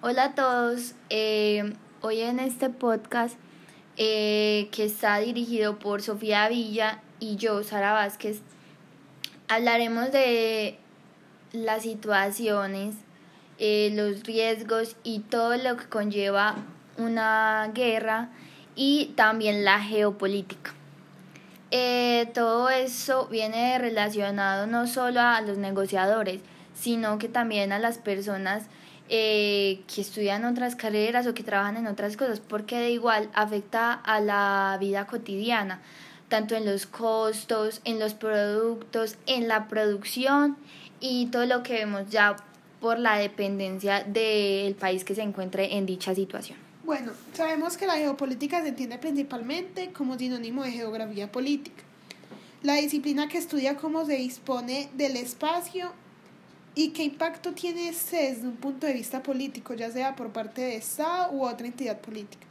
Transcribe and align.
Hola 0.00 0.26
a 0.26 0.34
todos. 0.36 0.94
Eh, 1.10 1.72
hoy 2.02 2.20
en 2.20 2.38
este 2.38 2.70
podcast 2.70 3.36
eh, 3.96 4.68
que 4.70 4.84
está 4.84 5.18
dirigido 5.18 5.80
por 5.80 6.02
Sofía 6.02 6.48
Villa 6.48 7.02
y 7.18 7.34
yo, 7.34 7.64
Sara 7.64 7.94
Vázquez, 7.94 8.40
hablaremos 9.48 10.12
de 10.12 10.78
las 11.50 11.82
situaciones, 11.82 12.94
eh, 13.58 13.90
los 13.92 14.22
riesgos 14.22 14.94
y 15.02 15.18
todo 15.18 15.56
lo 15.56 15.76
que 15.76 15.86
conlleva 15.86 16.54
una 16.96 17.68
guerra 17.74 18.28
y 18.76 19.14
también 19.16 19.64
la 19.64 19.80
geopolítica. 19.80 20.74
todo 22.34 22.70
eso 22.70 23.26
viene 23.26 23.76
relacionado 23.80 24.68
no 24.68 24.86
solo 24.86 25.20
a 25.20 25.40
los 25.40 25.58
negociadores, 25.58 26.40
sino 26.72 27.18
que 27.18 27.28
también 27.28 27.72
a 27.72 27.80
las 27.80 27.98
personas 27.98 28.68
eh, 29.08 29.80
que 29.92 30.00
estudian 30.00 30.44
otras 30.44 30.76
carreras 30.76 31.26
o 31.26 31.34
que 31.34 31.42
trabajan 31.42 31.76
en 31.76 31.86
otras 31.86 32.16
cosas, 32.16 32.40
porque 32.40 32.76
de 32.78 32.90
igual 32.90 33.30
afecta 33.34 33.92
a 33.92 34.20
la 34.20 34.76
vida 34.80 35.06
cotidiana, 35.06 35.80
tanto 36.28 36.54
en 36.54 36.66
los 36.66 36.86
costos, 36.86 37.80
en 37.84 37.98
los 37.98 38.14
productos, 38.14 39.16
en 39.26 39.48
la 39.48 39.68
producción 39.68 40.56
y 41.00 41.26
todo 41.26 41.46
lo 41.46 41.62
que 41.62 41.74
vemos 41.74 42.10
ya 42.10 42.36
por 42.80 42.98
la 42.98 43.16
dependencia 43.16 44.04
del 44.04 44.74
país 44.74 45.04
que 45.04 45.14
se 45.14 45.22
encuentre 45.22 45.76
en 45.76 45.86
dicha 45.86 46.14
situación. 46.14 46.58
Bueno, 46.84 47.12
sabemos 47.34 47.76
que 47.76 47.86
la 47.86 47.96
geopolítica 47.96 48.62
se 48.62 48.68
entiende 48.68 48.98
principalmente 48.98 49.92
como 49.92 50.16
sinónimo 50.16 50.64
de 50.64 50.72
geografía 50.72 51.30
política, 51.30 51.82
la 52.62 52.74
disciplina 52.74 53.28
que 53.28 53.38
estudia 53.38 53.76
cómo 53.76 54.04
se 54.06 54.14
dispone 54.14 54.88
del 54.94 55.16
espacio 55.16 55.92
¿Y 56.74 56.90
qué 56.90 57.02
impacto 57.02 57.54
tiene 57.54 57.88
ese 57.88 58.30
desde 58.30 58.46
un 58.46 58.56
punto 58.56 58.86
de 58.86 58.92
vista 58.92 59.22
político, 59.22 59.74
ya 59.74 59.90
sea 59.90 60.14
por 60.14 60.30
parte 60.32 60.60
de 60.60 60.76
Estado 60.76 61.32
u 61.32 61.44
otra 61.44 61.66
entidad 61.66 62.00
política? 62.00 62.46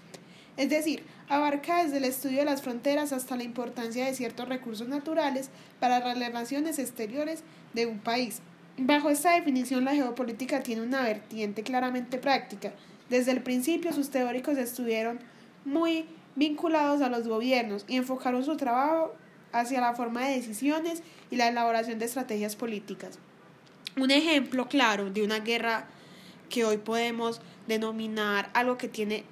Es 0.57 0.70
decir, 0.70 1.04
abarca 1.29 1.84
desde 1.84 1.98
el 1.98 2.04
estudio 2.04 2.40
de 2.40 2.46
las 2.46 2.63
fronteras 2.63 3.13
hasta 3.13 3.35
la 3.35 3.43
importancia 3.43 4.05
de 4.05 4.15
ciertos 4.15 4.49
recursos 4.49 4.87
naturales 4.87 5.49
para 5.79 5.99
las 5.99 6.18
relaciones 6.18 6.79
exteriores 6.79 7.43
de 7.74 7.85
un 7.85 7.99
país. 7.99 8.41
Bajo 8.77 9.09
esta 9.09 9.34
definición, 9.34 9.85
la 9.85 9.93
geopolítica 9.93 10.63
tiene 10.63 10.81
una 10.81 11.04
vertiente 11.04 11.63
claramente 11.63 12.18
práctica. 12.18 12.74
Desde 13.09 13.31
el 13.31 13.43
principio, 13.43 13.93
sus 13.93 14.09
teóricos 14.09 14.57
estuvieron 14.57 15.20
muy 15.63 16.05
vinculados 16.35 17.02
a 17.02 17.09
los 17.09 17.27
gobiernos 17.27 17.85
y 17.87 17.96
enfocaron 17.96 18.43
su 18.43 18.57
trabajo 18.57 19.13
hacia 19.52 19.81
la 19.81 19.96
forma 19.96 20.27
de 20.27 20.35
decisiones 20.35 21.02
y 21.31 21.35
la 21.35 21.48
elaboración 21.48 21.99
de 21.99 22.05
estrategias 22.05 22.55
políticas. 22.55 23.20
Un 23.98 24.12
ejemplo 24.12 24.67
claro 24.67 25.09
de 25.09 25.23
una 25.23 25.40
guerra 25.40 25.87
que 26.49 26.63
hoy 26.63 26.77
podemos 26.77 27.41
denominar 27.67 28.49
algo 28.53 28.77
que 28.77 28.87
tiene 28.87 29.23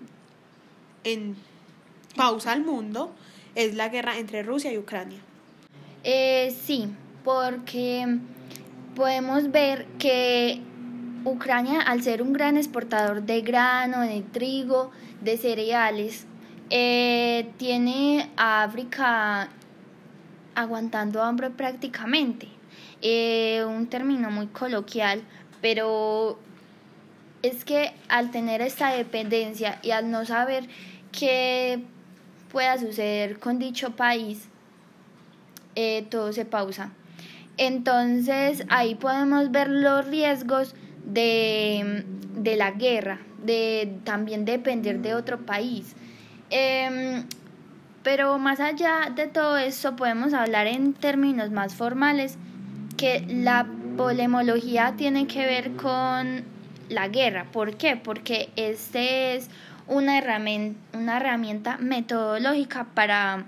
en 1.04 1.36
pausa 2.16 2.52
al 2.52 2.64
mundo 2.64 3.14
es 3.54 3.76
la 3.76 3.90
guerra 3.90 4.18
entre 4.18 4.42
Rusia 4.42 4.74
y 4.74 4.78
Ucrania. 4.80 5.20
Eh, 6.04 6.56
sí, 6.66 6.88
porque 7.24 8.18
podemos 8.96 9.52
ver 9.52 9.86
que 10.00 10.62
Ucrania, 11.26 11.82
al 11.82 12.02
ser 12.02 12.24
un 12.24 12.34
gran 12.34 12.58
exportador 12.58 13.22
de 13.22 13.42
grano, 13.42 14.02
de 14.02 14.22
trigo, 14.22 14.92
de 15.22 15.38
cereales, 15.38 16.26
eh, 16.72 17.52
tiene 17.58 18.32
a 18.36 18.64
África 18.64 19.50
aguantando 20.56 21.22
hambre 21.22 21.52
prácticamente. 21.52 22.55
Eh, 23.08 23.64
un 23.64 23.86
término 23.86 24.32
muy 24.32 24.48
coloquial, 24.48 25.22
pero 25.62 26.40
es 27.44 27.64
que 27.64 27.94
al 28.10 28.32
tener 28.32 28.64
esta 28.64 28.90
dependencia 28.96 29.78
y 29.84 29.92
al 29.92 30.10
no 30.10 30.26
saber 30.26 30.68
qué 31.12 31.84
pueda 32.52 32.80
suceder 32.80 33.38
con 33.38 33.60
dicho 33.60 33.92
país, 33.92 34.48
eh, 35.76 36.08
todo 36.10 36.34
se 36.34 36.46
pausa. 36.46 36.94
Entonces 37.58 38.64
ahí 38.70 38.96
podemos 38.96 39.52
ver 39.52 39.70
los 39.70 40.08
riesgos 40.08 40.74
de, 41.06 42.06
de 42.34 42.56
la 42.56 42.72
guerra, 42.72 43.20
de 43.44 44.00
también 44.04 44.46
depender 44.46 45.02
de 45.02 45.14
otro 45.14 45.46
país. 45.46 45.96
Em, 46.50 47.24
pero 48.02 48.40
más 48.40 48.60
allá 48.60 49.12
de 49.16 49.28
todo 49.28 49.58
eso 49.58 49.96
podemos 49.96 50.34
hablar 50.34 50.66
en 50.66 50.94
términos 50.94 51.52
más 51.52 51.76
formales 51.76 52.40
que 52.98 53.26
la 53.28 53.68
polemología 53.98 54.94
tiene 54.98 55.28
que 55.28 55.46
ver 55.46 55.76
con 55.76 56.44
la 56.90 57.08
guerra. 57.08 57.46
¿Por 57.52 57.76
qué? 57.76 57.96
Porque 57.96 58.50
este 58.56 59.36
es 59.36 59.50
una 59.88 60.18
herramienta, 60.18 60.98
una 60.98 61.18
herramienta 61.18 61.78
metodológica 61.78 62.88
para 62.94 63.46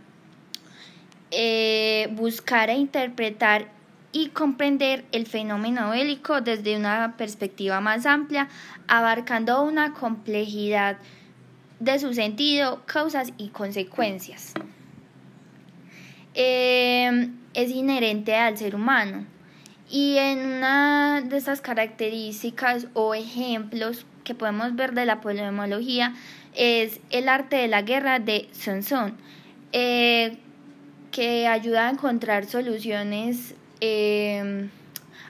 eh, 1.32 2.10
buscar 2.12 2.70
e 2.70 2.76
interpretar 2.76 3.68
y 4.12 4.30
comprender 4.30 5.06
el 5.12 5.28
fenómeno 5.28 5.90
bélico 5.92 6.42
desde 6.42 6.78
una 6.78 7.16
perspectiva 7.18 7.82
más 7.82 8.06
amplia, 8.06 8.48
abarcando 8.88 9.62
una 9.64 9.94
complejidad 9.94 10.98
de 11.80 12.00
su 12.00 12.14
sentido, 12.14 12.84
causas 12.86 13.34
y 13.38 13.50
consecuencias. 13.50 14.54
Eh, 16.34 17.30
es 17.54 17.72
inherente 17.72 18.36
al 18.36 18.58
ser 18.58 18.76
humano. 18.76 19.26
Y 19.90 20.18
en 20.18 20.40
una 20.40 21.22
de 21.22 21.38
estas 21.38 21.62
características 21.62 22.88
o 22.94 23.14
ejemplos 23.14 24.06
que 24.24 24.36
podemos 24.36 24.76
ver 24.76 24.94
de 24.94 25.06
la 25.06 25.22
polemología 25.22 26.14
es 26.54 27.00
el 27.10 27.30
arte 27.30 27.56
de 27.56 27.68
la 27.70 27.84
guerra 27.84 28.20
de 28.20 28.50
Tzu, 28.52 29.14
eh, 29.72 30.38
que 31.12 31.48
ayuda 31.48 31.88
a 31.88 31.92
encontrar 31.92 32.46
soluciones 32.46 33.56
eh, 33.80 34.70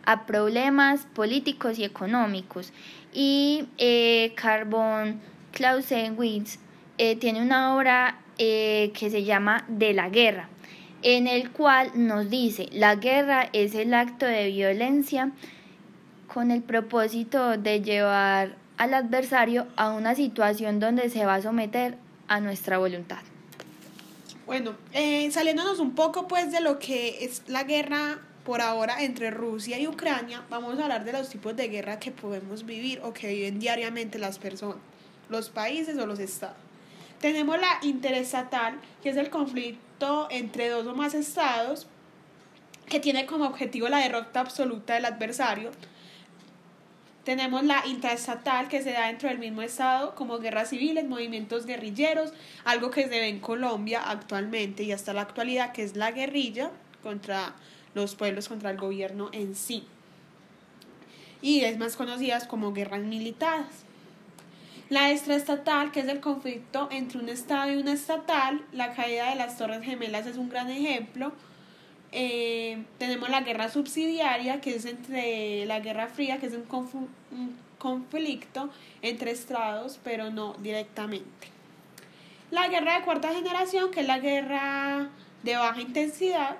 a 0.06 0.26
problemas 0.26 1.06
políticos 1.14 1.78
y 1.78 1.84
económicos. 1.84 2.74
Y 3.14 3.66
eh, 3.78 4.34
Carbon 4.36 5.22
Clausewitz 5.52 6.60
eh, 6.98 7.16
tiene 7.16 7.42
una 7.42 7.76
obra 7.76 8.20
que 8.38 8.92
se 8.94 9.24
llama 9.24 9.66
De 9.68 9.94
la 9.94 10.10
guerra 10.10 10.48
en 11.02 11.28
el 11.28 11.52
cual 11.52 11.92
nos 11.96 12.30
dice, 12.30 12.70
la 12.72 12.96
guerra 12.96 13.50
es 13.54 13.76
el 13.76 13.94
acto 13.94 14.26
de 14.26 14.48
violencia 14.48 15.32
con 16.34 16.52
el 16.52 16.62
propósito 16.62 17.58
de 17.58 17.82
llevar 17.82 18.56
al 18.78 18.94
adversario 18.94 19.68
a 19.76 19.92
una 19.92 20.16
situación 20.16 20.80
donde 20.80 21.10
se 21.10 21.26
va 21.26 21.36
a 21.36 21.42
someter 21.42 21.98
a 22.28 22.40
nuestra 22.40 22.78
voluntad. 22.78 23.20
Bueno, 24.46 24.76
eh, 24.94 25.30
saliéndonos 25.32 25.80
un 25.80 25.94
poco 25.94 26.28
pues 26.28 26.52
de 26.52 26.62
lo 26.62 26.80
que 26.80 27.26
es 27.26 27.44
la 27.48 27.64
guerra 27.64 28.20
por 28.46 28.62
ahora 28.62 29.04
entre 29.04 29.30
Rusia 29.30 29.78
y 29.78 29.88
Ucrania, 29.88 30.42
vamos 30.50 30.80
a 30.80 30.84
hablar 30.84 31.04
de 31.04 31.12
los 31.12 31.28
tipos 31.28 31.56
de 31.56 31.68
guerra 31.68 32.00
que 32.00 32.12
podemos 32.12 32.66
vivir 32.66 33.02
o 33.04 33.12
que 33.12 33.28
viven 33.28 33.60
diariamente 33.60 34.18
las 34.18 34.40
personas, 34.40 34.78
los 35.30 35.50
países 35.50 35.98
o 35.98 36.06
los 36.06 36.20
estados. 36.20 36.67
Tenemos 37.20 37.60
la 37.60 37.80
interestatal, 37.82 38.80
que 39.02 39.10
es 39.10 39.18
el 39.18 39.30
conflicto 39.30 40.28
entre 40.30 40.70
dos 40.70 40.86
o 40.86 40.96
más 40.96 41.14
estados 41.14 41.88
que 42.88 43.00
tiene 43.00 43.26
como 43.26 43.46
objetivo 43.46 43.90
la 43.90 44.00
derrota 44.00 44.40
absoluta 44.40 44.94
del 44.94 45.06
adversario. 45.06 45.72
Tenemos 47.24 47.64
la 47.64 47.86
intraestatal 47.86 48.70
que 48.70 48.82
se 48.82 48.94
da 48.94 49.08
dentro 49.08 49.28
del 49.28 49.40
mismo 49.40 49.62
estado 49.62 50.16
como 50.16 50.40
guerras 50.40 50.70
civiles, 50.70 51.06
movimientos 51.06 51.66
guerrilleros, 51.66 52.32
algo 52.64 52.90
que 52.90 53.04
se 53.04 53.10
ve 53.10 53.28
en 53.28 53.40
Colombia 53.40 54.02
actualmente 54.10 54.84
y 54.84 54.94
hasta 54.94 55.12
la 55.12 55.22
actualidad 55.22 55.74
que 55.74 55.84
es 55.84 55.98
la 55.98 56.12
guerrilla 56.12 56.72
contra 57.04 57.56
los 57.96 58.16
pueblos, 58.16 58.48
contra 58.48 58.70
el 58.70 58.78
gobierno 58.78 59.30
en 59.34 59.56
sí. 59.56 59.86
Y 61.42 61.62
es 61.62 61.78
más 61.78 61.98
conocidas 61.98 62.48
como 62.48 62.72
guerras 62.72 63.02
militares. 63.02 63.87
La 64.90 65.12
extraestatal, 65.12 65.92
que 65.92 66.00
es 66.00 66.08
el 66.08 66.22
conflicto 66.22 66.88
entre 66.92 67.20
un 67.20 67.28
Estado 67.28 67.72
y 67.72 67.76
una 67.76 67.92
estatal, 67.92 68.64
la 68.72 68.94
caída 68.94 69.30
de 69.30 69.36
las 69.36 69.58
Torres 69.58 69.84
Gemelas 69.84 70.26
es 70.26 70.38
un 70.38 70.48
gran 70.48 70.70
ejemplo. 70.70 71.34
Eh, 72.14 72.86
tenemos 72.98 73.30
la 73.30 73.42
guerra 73.42 73.70
subsidiaria, 73.70 74.62
que 74.62 74.76
es 74.76 74.86
entre 74.86 75.66
la 75.66 75.82
Guerra 75.82 76.08
Fría, 76.08 76.38
que 76.38 76.46
es 76.46 76.54
un, 76.54 76.64
un 77.32 77.58
conflicto 77.78 78.70
entre 79.02 79.32
estados, 79.32 80.00
pero 80.06 80.32
no 80.32 80.54
directamente. 80.54 81.50
La 82.50 82.70
guerra 82.70 83.00
de 83.00 83.04
cuarta 83.04 83.34
generación, 83.34 83.92
que 83.92 84.00
es 84.00 84.08
la 84.08 84.20
guerra 84.20 85.10
de 85.44 85.58
baja 85.58 85.82
intensidad. 85.82 86.56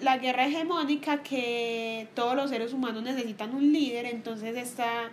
La 0.00 0.18
guerra 0.18 0.46
hegemónica, 0.46 1.24
que 1.24 2.06
todos 2.14 2.36
los 2.36 2.50
seres 2.50 2.72
humanos 2.72 3.02
necesitan 3.02 3.52
un 3.52 3.72
líder, 3.72 4.06
entonces 4.06 4.56
está 4.56 5.10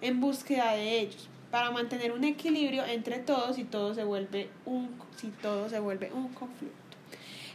en 0.00 0.20
búsqueda 0.20 0.72
de 0.72 1.00
ellos 1.00 1.28
para 1.50 1.70
mantener 1.70 2.12
un 2.12 2.24
equilibrio 2.24 2.84
entre 2.84 3.18
todos 3.18 3.58
y 3.58 3.64
todo 3.64 3.94
se 3.94 4.04
vuelve 4.04 4.48
un 4.64 4.90
si 5.16 5.28
todo 5.28 5.68
se 5.68 5.80
vuelve 5.80 6.12
un 6.12 6.28
conflicto. 6.28 6.76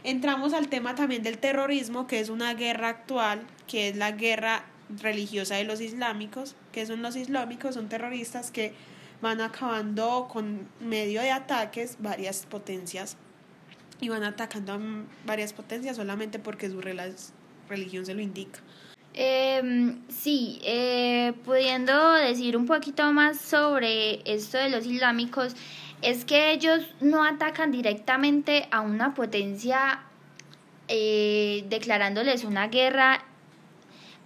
Entramos 0.04 0.52
al 0.52 0.68
tema 0.68 0.94
también 0.94 1.22
del 1.22 1.38
terrorismo, 1.38 2.06
que 2.06 2.20
es 2.20 2.28
una 2.28 2.54
guerra 2.54 2.90
actual, 2.90 3.44
que 3.66 3.88
es 3.88 3.96
la 3.96 4.12
guerra 4.12 4.64
religiosa 5.02 5.56
de 5.56 5.64
los 5.64 5.80
islámicos, 5.80 6.54
que 6.70 6.86
son 6.86 7.02
los 7.02 7.16
islámicos, 7.16 7.74
son 7.74 7.88
terroristas 7.88 8.50
que 8.50 8.72
van 9.20 9.40
acabando 9.40 10.28
con 10.30 10.68
medio 10.80 11.22
de 11.22 11.32
ataques 11.32 11.96
varias 11.98 12.46
potencias 12.46 13.16
y 14.00 14.08
van 14.08 14.22
atacando 14.22 14.74
a 14.74 14.78
varias 15.24 15.52
potencias 15.52 15.96
solamente 15.96 16.38
porque 16.38 16.70
su 16.70 16.80
religión 16.80 18.06
se 18.06 18.14
lo 18.14 18.20
indica. 18.20 18.60
Eh, 19.16 19.96
sí, 20.08 20.60
pudiendo 21.44 22.12
decir 22.12 22.56
un 22.56 22.66
poquito 22.66 23.12
más 23.12 23.40
sobre 23.40 24.20
esto 24.30 24.58
de 24.58 24.68
los 24.68 24.84
islámicos, 24.86 25.54
es 26.02 26.24
que 26.24 26.52
ellos 26.52 26.82
no 27.00 27.24
atacan 27.24 27.72
directamente 27.72 28.68
a 28.70 28.82
una 28.82 29.14
potencia 29.14 30.00
eh, 30.88 31.64
declarándoles 31.68 32.44
una 32.44 32.68
guerra 32.68 33.24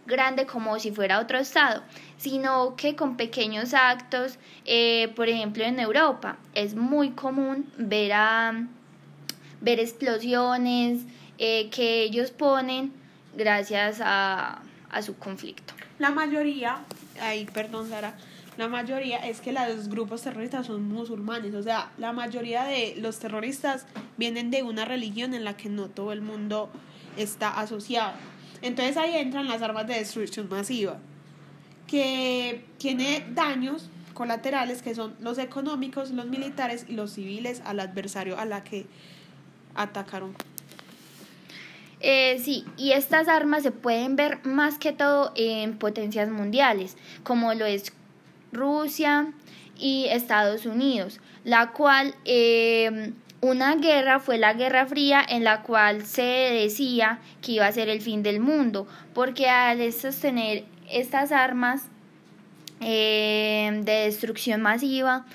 grande 0.06 0.44
como 0.44 0.78
si 0.78 0.90
fuera 0.90 1.20
otro 1.20 1.38
estado, 1.38 1.82
sino 2.19 2.76
que 2.76 2.96
con 2.96 3.16
pequeños 3.16 3.72
actos, 3.72 4.38
eh, 4.66 5.10
por 5.16 5.28
ejemplo 5.28 5.64
en 5.64 5.81
Europa, 5.81 6.37
es 6.54 6.75
muy 6.75 7.10
común 7.10 7.70
ver, 7.78 8.12
a, 8.12 8.66
ver 9.60 9.81
explosiones 9.81 11.04
eh, 11.38 11.70
que 11.70 12.02
ellos 12.02 12.31
ponen 12.31 12.92
gracias 13.34 14.00
a, 14.02 14.60
a 14.90 15.02
su 15.02 15.16
conflicto. 15.16 15.75
La 15.98 16.10
mayoría, 16.10 16.84
ay, 17.20 17.46
perdón 17.46 17.88
Sara, 17.88 18.14
la 18.56 18.69
mayoría 18.69 19.19
es 19.19 19.40
que 19.40 19.52
los 19.52 19.88
grupos 19.88 20.22
terroristas 20.22 20.66
son 20.66 20.82
musulmanes, 20.88 21.54
o 21.54 21.62
sea, 21.62 21.92
la 21.98 22.12
mayoría 22.12 22.64
de 22.64 22.96
los 22.98 23.19
terroristas 23.19 23.87
vienen 24.16 24.50
de 24.50 24.62
una 24.62 24.84
religión 24.84 25.34
en 25.34 25.44
la 25.44 25.56
que 25.56 25.69
no 25.69 25.88
todo 25.88 26.12
el 26.12 26.20
mundo 26.20 26.70
está 27.16 27.58
asociado. 27.58 28.12
Entonces 28.62 28.96
ahí 28.96 29.16
entran 29.16 29.48
las 29.48 29.62
armas 29.62 29.87
de 29.87 29.94
destrucción 29.94 30.48
masiva, 30.48 30.98
que 31.87 32.64
tiene 32.78 33.25
daños 33.32 33.88
colaterales 34.12 34.82
que 34.82 34.94
son 34.94 35.14
los 35.20 35.38
económicos, 35.38 36.10
los 36.10 36.26
militares 36.26 36.84
y 36.88 36.92
los 36.92 37.12
civiles 37.12 37.62
al 37.64 37.81
adversario 37.81 38.38
a 38.38 38.44
la 38.44 38.62
que 38.62 38.87
atacaron. 39.75 40.34
Eh, 42.00 42.41
sí, 42.43 42.64
y 42.79 42.93
estas 42.93 43.29
armas 43.29 43.62
se 43.62 43.73
pueden 43.73 44.17
ver 44.17 44.44
más 44.44 44.79
que 44.79 44.93
todo 44.93 45.32
en 45.37 45.76
potencias 45.76 46.31
mundiales, 46.31 46.97
como 47.23 47.52
lo 47.55 47.67
es 47.67 47.93
Rusia 48.52 49.32
y 49.79 50.06
Estados 50.08 50.64
Unidos, 50.64 51.20
la 51.44 51.73
cual 51.73 52.14
eh, 52.25 53.12
una 53.43 53.76
guerra 53.76 54.19
fue 54.19 54.38
la 54.38 54.55
Guerra 54.55 54.87
Fría 54.87 55.23
en 55.26 55.44
la 55.44 55.62
cual 55.62 56.05
se 56.05 56.23
decía 56.23 57.20
que 57.43 57.52
iba 57.52 57.67
a 57.67 57.73
ser 57.73 57.88
el 57.88 58.00
fin 58.00 58.23
del 58.23 58.41
mundo, 58.41 58.87
porque 59.14 59.49
al 59.49 59.93
sostener 59.93 60.64
estas 60.91 61.32
armas 61.32 61.82
eh, 62.81 63.70
de 63.82 63.93
destrucción 63.93 64.62
masiva 64.62 65.26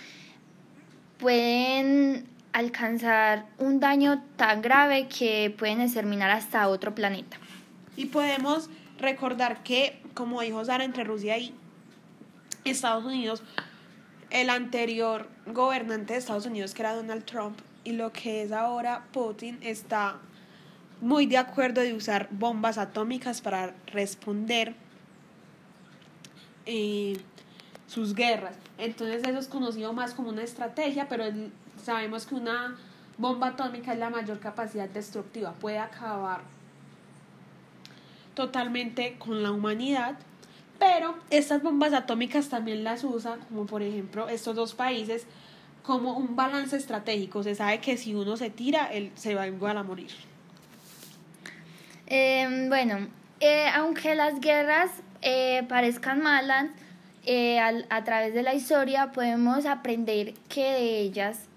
pueden 1.19 2.25
alcanzar 2.55 3.45
un 3.57 3.81
daño 3.81 4.23
tan 4.37 4.61
grave 4.61 5.09
que 5.09 5.53
pueden 5.57 5.81
exterminar 5.81 6.31
hasta 6.31 6.69
otro 6.69 6.95
planeta. 6.95 7.35
Y 7.97 8.05
podemos 8.05 8.69
recordar 8.97 9.61
que, 9.61 10.01
como 10.13 10.39
dijo 10.39 10.63
Sara, 10.63 10.85
entre 10.85 11.03
Rusia 11.03 11.37
y 11.37 11.53
Estados 12.63 13.03
Unidos, 13.03 13.43
el 14.29 14.49
anterior 14.49 15.27
gobernante 15.47 16.13
de 16.13 16.19
Estados 16.19 16.45
Unidos, 16.45 16.73
que 16.73 16.83
era 16.83 16.95
Donald 16.95 17.25
Trump, 17.25 17.59
y 17.83 17.91
lo 17.91 18.13
que 18.13 18.43
es 18.43 18.53
ahora 18.53 19.03
Putin 19.11 19.59
está 19.61 20.15
muy 21.01 21.25
de 21.25 21.37
acuerdo 21.37 21.81
de 21.81 21.93
usar 21.93 22.29
bombas 22.31 22.77
atómicas 22.77 23.41
para 23.41 23.75
responder 23.87 24.75
eh, 26.65 27.17
sus 27.85 28.15
guerras. 28.15 28.55
Entonces 28.77 29.23
eso 29.27 29.39
es 29.39 29.49
conocido 29.49 29.91
más 29.91 30.13
como 30.13 30.29
una 30.29 30.43
estrategia, 30.43 31.09
pero 31.09 31.25
sabemos 31.85 32.25
que 32.25 32.35
una 32.35 32.75
bomba 33.17 33.47
atómica 33.49 33.93
es 33.93 33.99
la 33.99 34.09
mayor 34.09 34.39
capacidad 34.39 34.89
destructiva, 34.89 35.53
puede 35.53 35.77
acabar 35.77 36.41
totalmente 38.33 39.15
con 39.17 39.41
la 39.43 39.51
humanidad. 39.51 40.17
Pero 40.77 41.15
estas 41.29 41.63
bombas 41.63 41.93
atómicas 41.93 42.49
también 42.49 42.83
las 42.83 43.05
usan, 43.05 43.39
como 43.47 43.65
por 43.65 43.81
ejemplo 43.81 44.27
estos 44.27 44.55
dos 44.55 44.73
países, 44.73 45.25
como 45.83 46.17
un 46.17 46.35
balance 46.35 46.75
estratégico. 46.75 47.43
Se 47.43 47.55
sabe 47.55 47.79
que 47.79 47.95
si 47.95 48.13
uno 48.13 48.35
se 48.35 48.49
tira, 48.49 48.87
él 48.91 49.11
se 49.15 49.35
va 49.35 49.43
a 49.43 49.83
morir. 49.83 50.11
Em, 52.07 52.67
bueno, 52.67 53.07
eh, 53.39 53.67
aunque 53.73 54.15
las 54.15 54.41
guerras 54.41 54.91
eh, 55.21 55.63
parezcan 55.69 56.21
malas, 56.21 56.67
eh, 57.25 57.59
a 57.59 58.03
través 58.03 58.33
de 58.33 58.43
la 58.43 58.53
historia 58.53 59.11
podemos 59.11 59.65
aprender 59.65 60.33
que 60.49 60.63
de 60.63 60.99
ellas 60.99 61.47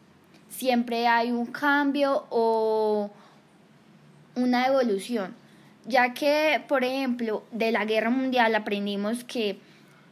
siempre 0.49 1.07
hay 1.07 1.31
un 1.31 1.47
cambio 1.47 2.27
o 2.31 3.11
una 4.35 4.67
evolución, 4.67 5.35
ya 5.87 6.15
que, 6.15 6.63
por 6.69 6.85
ejemplo, 6.85 7.45
de 7.51 7.73
la 7.73 7.85
guerra 7.85 8.11
mundial 8.11 8.55
aprendimos 8.55 9.25
que 9.25 9.59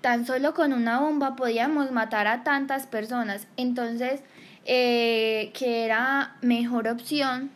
tan 0.00 0.26
solo 0.26 0.54
con 0.54 0.72
una 0.72 1.00
bomba 1.00 1.36
podíamos 1.36 1.90
matar 1.90 2.26
a 2.26 2.44
tantas 2.44 2.86
personas. 2.86 3.46
Entonces, 3.56 4.20
eh, 4.64 5.50
que 5.54 5.84
era 5.84 6.36
mejor 6.42 6.88
opción 6.88 7.50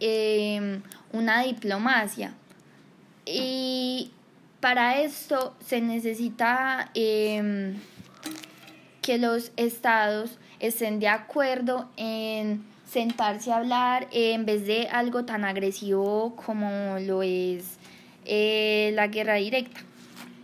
em, 0.00 0.82
una 1.12 1.42
diplomacia. 1.42 2.34
Y 3.26 4.12
para 4.60 5.00
esto 5.00 5.56
se 5.64 5.80
necesita 5.80 6.90
em, 6.94 7.76
que 9.00 9.18
los 9.18 9.52
estados 9.56 10.38
estén 10.62 11.00
de 11.00 11.08
acuerdo 11.08 11.90
en 11.96 12.64
sentarse 12.88 13.52
a 13.52 13.56
hablar 13.56 14.08
en 14.12 14.46
vez 14.46 14.64
de 14.64 14.88
algo 14.88 15.24
tan 15.24 15.44
agresivo 15.44 16.36
como 16.36 16.98
lo 17.00 17.22
es 17.22 17.78
eh, 18.24 18.92
la 18.94 19.08
guerra 19.08 19.34
directa. 19.34 19.80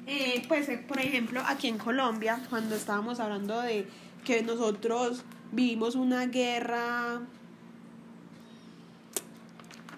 Eh, 0.06 0.42
pues, 0.48 0.68
eh, 0.68 0.78
por 0.78 0.98
ejemplo, 0.98 1.40
aquí 1.46 1.68
en 1.68 1.78
Colombia, 1.78 2.40
cuando 2.50 2.74
estábamos 2.74 3.20
hablando 3.20 3.60
de 3.60 3.86
que 4.24 4.42
nosotros 4.42 5.22
vivimos 5.52 5.94
una 5.94 6.26
guerra 6.26 7.20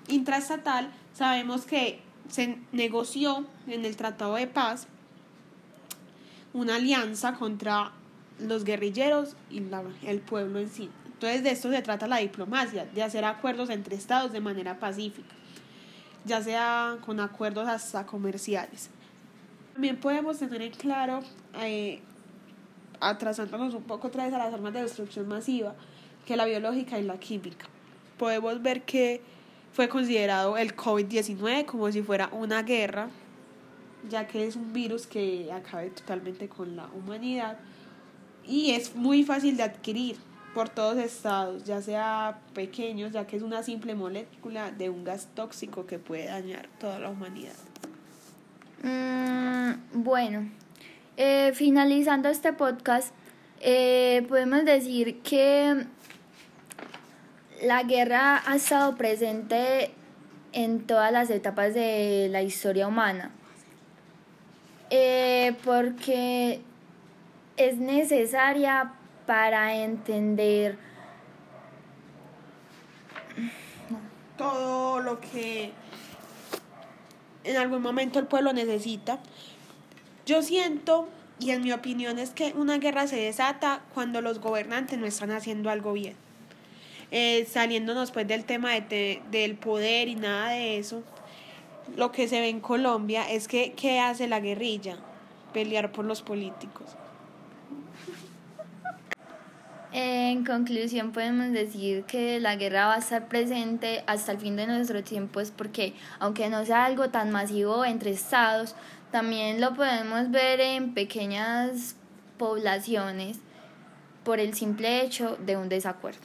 intraestatal, 0.09 0.91
sabemos 1.15 1.65
que 1.65 2.01
se 2.29 2.59
negoció 2.73 3.47
en 3.67 3.85
el 3.85 3.97
Tratado 3.97 4.35
de 4.35 4.47
Paz 4.47 4.87
una 6.53 6.77
alianza 6.77 7.35
contra 7.35 7.93
los 8.43 8.65
guerrilleros 8.65 9.37
y 9.51 9.63
el 10.07 10.21
pueblo 10.21 10.59
en 10.59 10.69
sí. 10.69 10.91
Entonces 11.21 11.43
de 11.43 11.51
esto 11.51 11.71
se 11.71 11.83
trata 11.83 12.07
la 12.07 12.17
diplomacia, 12.17 12.87
de 12.87 13.03
hacer 13.03 13.27
acuerdos 13.27 13.69
entre 13.69 13.95
estados 13.95 14.33
de 14.33 14.41
manera 14.41 14.79
pacífica, 14.79 15.35
ya 16.25 16.43
sea 16.43 16.97
con 17.05 17.21
acuerdos 17.21 17.69
hasta 17.69 18.07
comerciales. 18.07 18.89
También 19.75 19.99
podemos 19.99 20.39
tener 20.39 20.63
en 20.63 20.73
claro, 20.73 21.21
eh, 21.61 22.01
atrasándonos 23.01 23.75
un 23.75 23.83
poco 23.83 24.09
otra 24.09 24.25
vez 24.25 24.33
a 24.33 24.39
las 24.39 24.55
armas 24.55 24.73
de 24.73 24.81
destrucción 24.81 25.29
masiva, 25.29 25.75
que 26.27 26.37
la 26.37 26.47
biológica 26.47 26.99
y 26.99 27.03
la 27.03 27.21
química. 27.21 27.67
Podemos 28.19 28.63
ver 28.63 28.83
que 28.83 29.21
fue 29.75 29.91
considerado 29.91 30.57
el 30.57 30.75
COVID-19 30.75 31.67
como 31.67 31.93
si 31.93 32.01
fuera 32.01 32.31
una 32.33 32.63
guerra, 32.63 33.11
ya 34.09 34.27
que 34.27 34.47
es 34.47 34.57
un 34.57 34.73
virus 34.73 35.07
que 35.07 35.53
acabe 35.53 35.91
totalmente 35.91 36.49
con 36.49 36.77
la 36.77 36.87
humanidad 36.95 37.59
y 38.47 38.73
es 38.73 38.95
muy 38.95 39.25
fácil 39.25 39.57
de 39.57 39.63
adquirir 39.65 40.17
por 40.55 40.69
todos 40.69 40.99
estados, 40.99 41.65
ya 41.65 41.81
sea 41.81 42.41
pequeños, 42.55 43.13
ya 43.13 43.27
que 43.27 43.37
es 43.37 43.43
una 43.43 43.63
simple 43.63 43.95
molécula 43.95 44.71
de 44.73 44.91
un 44.91 45.05
gas 45.05 45.29
tóxico 45.35 45.87
que 45.87 45.99
puede 45.99 46.27
dañar 46.27 46.69
toda 46.79 46.99
la 46.99 47.09
humanidad. 47.09 47.55
Mm, 48.83 50.03
bueno, 50.03 50.49
eh, 51.17 51.53
finalizando 51.55 52.29
este 52.29 52.53
podcast, 52.53 53.15
eh, 53.61 54.25
podemos 54.29 54.65
decir 54.65 55.21
que 55.21 55.85
la 57.63 57.83
guerra 57.83 58.43
ha 58.47 58.57
estado 58.57 58.97
presente 58.97 59.93
en 60.53 60.87
todas 60.87 61.13
las 61.13 61.31
etapas 61.31 61.75
de 61.75 62.29
la 62.31 62.43
historia 62.43 62.89
humana. 62.89 63.31
Eh, 64.91 65.55
porque 65.65 66.61
es 67.61 67.77
necesaria 67.77 68.95
para 69.27 69.77
entender 69.77 70.79
todo 74.39 75.01
lo 75.01 75.21
que 75.21 75.71
en 77.45 77.57
algún 77.59 77.83
momento 77.83 78.19
el 78.19 78.27
pueblo 78.27 78.55
necesita. 78.55 79.19
Yo 80.25 80.41
siento, 80.41 81.07
y 81.39 81.51
en 81.51 81.61
mi 81.63 81.73
opinión 81.73 82.19
es 82.19 82.31
que 82.31 82.55
una 82.55 82.79
guerra 82.79 83.07
se 83.07 83.17
desata 83.17 83.83
cuando 83.93 84.23
los 84.23 84.41
gobernantes 84.41 84.99
no 84.99 85.05
están 85.05 85.31
haciendo 85.31 85.69
algo 85.69 85.93
bien. 85.93 86.17
Eh, 87.11 87.47
saliéndonos 87.51 88.11
pues 88.11 88.27
del 88.27 88.47
tema 88.47 88.73
de, 88.73 89.21
del 89.31 89.57
poder 89.57 90.09
y 90.09 90.15
nada 90.15 90.51
de 90.53 90.79
eso. 90.79 91.03
lo 91.95 92.11
que 92.11 92.27
se 92.27 92.41
ve 92.41 92.49
en 92.49 92.61
Colombia 92.61 93.31
es 93.31 93.49
que 93.49 93.73
¿qué 93.73 94.01
hace 94.01 94.29
la 94.29 94.41
guerrilla? 94.41 94.97
Pelear 95.53 95.93
por 95.93 96.07
los 96.07 96.23
políticos. 96.23 96.97
En 99.93 100.45
conclusión 100.45 101.11
podemos 101.11 101.51
decir 101.53 102.05
que 102.05 102.39
la 102.39 102.57
guerra 102.57 102.87
va 102.87 102.95
a 102.95 102.99
estar 102.99 103.27
presente 103.27 104.05
hasta 104.07 104.33
el 104.33 104.39
fin 104.39 104.57
de 104.57 104.67
nuestro 104.67 105.03
tiempo, 105.03 105.41
es 105.41 105.51
porque 105.51 105.95
aunque 106.21 106.49
no 106.49 106.65
sea 106.65 106.85
algo 106.85 107.11
tan 107.11 107.31
masivo 107.31 107.85
entre 107.85 108.11
estados, 108.11 108.77
también 109.11 109.61
lo 109.61 109.75
podemos 109.75 110.31
ver 110.31 110.61
en 110.61 110.95
pequeñas 110.95 111.97
poblaciones 112.39 113.39
por 114.25 114.39
el 114.39 114.55
simple 114.55 115.03
hecho 115.03 115.37
de 115.45 115.57
un 115.57 115.69
desacuerdo. 115.69 116.21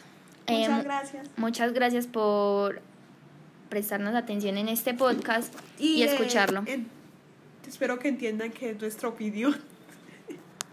Muchas 0.47 0.69
em, 0.69 0.83
gracias. 0.83 1.29
Muchas 1.37 1.73
gracias 1.73 2.07
por 2.07 2.81
prestarnos 3.69 4.13
atención 4.13 4.57
en 4.57 4.69
este 4.69 4.93
podcast 4.93 5.53
y, 5.79 6.03
eh, 6.03 6.05
escucharlo. 6.05 6.63
espero 7.67 7.97
que 7.97 8.09
entiendan 8.09 8.51
que 8.51 8.71
es 8.71 8.79
nuestra 8.79 9.09
opinión. 9.09 9.55